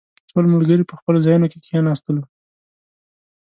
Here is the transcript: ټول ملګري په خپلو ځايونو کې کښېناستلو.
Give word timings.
ټول 0.31 0.45
ملګري 0.53 0.83
په 0.87 0.95
خپلو 0.99 1.23
ځايونو 1.25 1.47
کې 1.51 1.57
کښېناستلو. 1.63 2.23